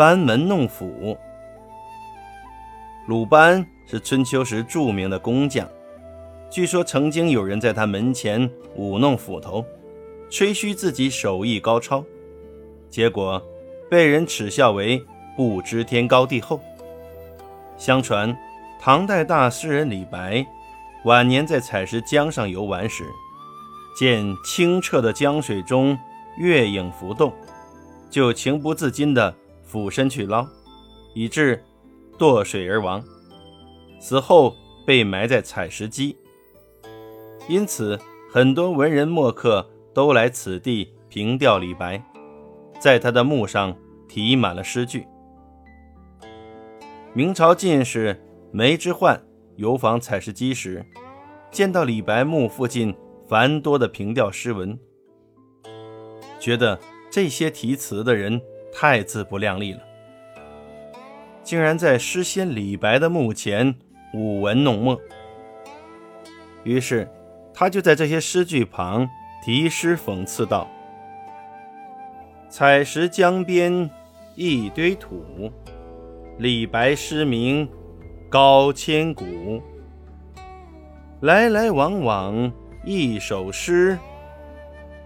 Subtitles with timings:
[0.00, 1.14] 班门弄斧。
[3.06, 5.68] 鲁班是春秋时著名的工匠，
[6.48, 9.62] 据说曾经有人在他门前舞弄斧头，
[10.30, 12.02] 吹嘘自己手艺高超，
[12.88, 13.46] 结果
[13.90, 15.04] 被人耻笑为
[15.36, 16.58] 不知天高地厚。
[17.76, 18.34] 相传，
[18.80, 20.46] 唐代大诗人李白
[21.04, 23.04] 晚年在采石江上游玩时，
[23.98, 25.94] 见清澈的江水中
[26.38, 27.30] 月影浮动，
[28.08, 29.34] 就情不自禁地
[29.70, 30.44] 俯身去捞，
[31.14, 31.62] 以致
[32.18, 33.00] 堕水而亡。
[34.00, 36.16] 死后被埋在采石矶，
[37.48, 37.96] 因此
[38.28, 42.02] 很多文人墨客都来此地凭吊李白，
[42.80, 43.76] 在他的墓上
[44.08, 45.06] 题满了诗句。
[47.12, 49.22] 明朝进士梅之焕
[49.54, 50.84] 游访采石矶时，
[51.52, 52.92] 见到李白墓附近
[53.28, 54.76] 繁多的凭吊诗文，
[56.40, 56.76] 觉得
[57.08, 58.40] 这些题词的人
[58.72, 59.80] 太自不量力了，
[61.42, 63.74] 竟然在诗仙李白的墓前
[64.14, 65.00] 舞文弄墨。
[66.64, 67.08] 于是，
[67.52, 69.08] 他就在这些诗句旁
[69.44, 70.68] 题诗讽刺道
[72.48, 73.90] ：“采石江边
[74.34, 75.50] 一堆土。”
[76.38, 77.68] 李白诗名
[78.30, 79.62] 高千古，
[81.20, 82.50] 来来往往
[82.82, 83.98] 一首诗。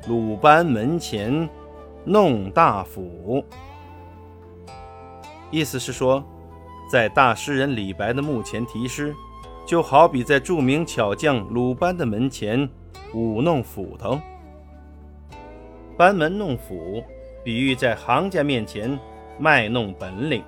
[0.06, 1.48] 鲁班门前
[2.04, 3.42] 弄大斧，
[5.50, 6.22] 意思是说，
[6.90, 9.14] 在大诗人李白的墓前题诗，
[9.66, 12.68] 就好比在著名巧匠鲁班的门前
[13.14, 14.20] 舞弄斧头。
[15.96, 17.02] 班门弄斧，
[17.42, 18.98] 比喻在行家面前
[19.38, 20.44] 卖弄本领。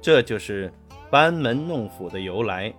[0.00, 0.72] 这就是
[1.08, 2.72] 班门弄斧的由来。